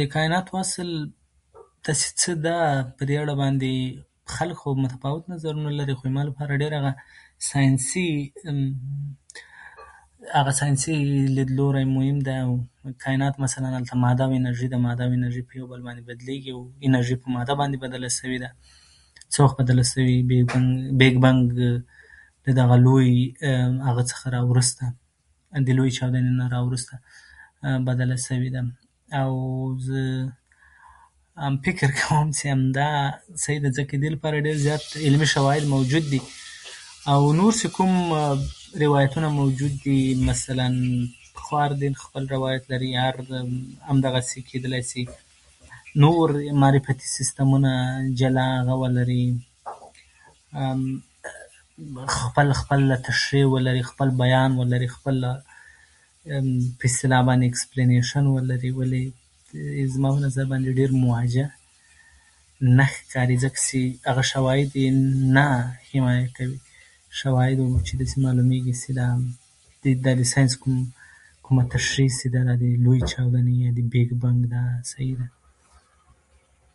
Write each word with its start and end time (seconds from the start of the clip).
د 0.00 0.02
کاينات 0.14 0.46
اصل 0.64 0.88
داسې 1.86 2.08
څه 2.20 2.32
ده، 2.46 2.58
په 2.96 3.02
دې 3.08 3.16
اړه 3.22 3.34
باندې 3.42 3.72
خلک 4.36 4.56
خو 4.62 4.68
متفاوت 4.84 5.24
نظرونه 5.34 5.70
لري، 5.78 5.94
خو 5.98 6.04
زما 6.10 6.22
لپاره 6.28 6.52
ډېر 6.62 6.72
هغه 6.78 6.92
ساينسي، 7.50 8.08
هغه 10.38 10.52
ساينسي 10.60 10.94
ليدلوری 11.38 11.84
مهم 11.94 12.18
دی. 12.28 12.38
کاينات 13.04 13.34
مثلاً 13.44 13.66
هلته 13.76 13.94
ماده 14.04 14.24
او 14.26 14.30
انرجي 14.38 14.66
ده، 14.72 14.78
ماده 14.86 15.02
او 15.06 15.10
انرجي 15.18 15.42
په 15.46 15.52
يو 15.58 15.64
بل 15.72 15.80
باندې 15.86 16.04
بدليږي 16.08 16.50
او 16.56 16.60
انرجي 16.88 17.16
په 17.22 17.26
ماده 17.36 17.52
باندې 17.60 17.78
بدله 17.84 18.08
سوې 18.20 18.38
ده. 18.42 18.50
څه 19.32 19.38
وخت 19.44 19.56
بدله 19.60 19.84
سوې 19.92 20.12
ده؟ 20.14 20.24
د 20.30 20.64
بيګ 21.00 21.14
بېنګ 21.24 21.40
له 22.46 22.52
هغه 22.64 22.76
لوی 22.86 23.10
دغه 23.86 24.02
څخه 24.10 24.24
راورسته، 24.36 24.86
د 25.66 25.68
لويې 25.76 25.94
چاودنې 25.96 26.32
نه 26.38 26.46
راورسته 26.56 26.94
بدله 27.88 28.16
سوې 28.28 28.50
ده. 28.54 28.62
او 29.20 29.30
زه 29.88 30.02
فکر 31.64 31.90
کوم 32.00 32.26
چې 32.36 32.44
هم 32.52 32.60
دا 32.78 32.90
صحيح 33.42 33.58
ده. 33.62 33.70
ځکه 33.78 33.94
د 33.98 34.02
دې 34.04 34.10
لپاره 34.16 34.38
ډېر 34.46 34.56
زيات 34.66 34.84
علمي 35.06 35.26
شواهد 35.34 35.64
موجود 35.74 36.04
دي.او 36.12 37.32
نور 37.38 37.52
چې 37.58 37.66
کوم 37.76 37.92
روايتونه 38.84 39.28
موجود 39.40 39.72
دي 39.86 40.00
مثلاً 40.30 40.68
هر 41.46 41.72
دين 41.82 41.94
خپل 42.02 42.22
روايت 42.34 42.70
لري. 42.72 42.90
هر، 43.04 43.16
هم 43.88 43.98
دغسي 44.04 44.40
کيدلی 44.48 44.82
شي. 44.90 45.04
نور 46.02 46.28
معرفتي 46.62 47.06
سيسټمونه 47.14 47.72
جلا 48.20 48.46
هغه 48.62 48.74
ولري، 48.82 49.24
خپله 52.14 52.54
خپله 52.60 52.96
تشريح 53.08 53.46
ولري، 53.52 53.82
خپل 53.90 54.08
بيان 54.22 54.52
ولري. 54.60 54.88
خپل 54.96 55.18
په 56.80 56.84
اصطلاح 56.84 57.20
باندې 57.26 57.46
ايکسپلينېشن 57.46 58.24
ولري. 58.36 58.72
ولې 58.78 59.04
زما 59.94 60.08
په 60.14 60.18
نظر 60.26 60.44
باندې 60.50 60.70
ډېره 60.78 60.94
مواجه 61.04 61.50
نه 62.60 62.86
ښکاري. 62.86 63.36
ځکه 63.44 63.58
چې 63.66 63.80
هغه 64.10 64.22
شواهد 64.32 64.70
يې 64.82 64.90
نه 65.36 65.46
حمايه 65.88 66.26
کوي. 66.38 66.58
شواهد 67.22 67.58
څخه 67.86 67.96
داسې 68.00 68.16
معلوميږي 68.24 68.74
چې 68.80 68.90
دا 70.04 70.12
د 70.20 70.22
ساينس 70.32 70.52
کومه 71.44 71.64
تشريح 71.74 72.10
چې 72.20 72.26
ده، 72.34 72.40
دا 72.48 72.54
دې 72.62 72.70
لويې 72.84 73.02
چاودنې، 73.12 73.54
يا 73.64 73.70
دې 73.76 73.84
بيګ 73.92 74.08
بېنګ 74.22 74.42
دا 74.54 74.62
صحيح 74.92 75.14
ده. 75.18 75.26